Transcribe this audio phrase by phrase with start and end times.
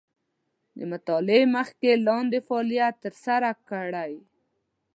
[0.77, 4.13] د مطالعې مخکې لاندې فعالیت تر سره کړئ.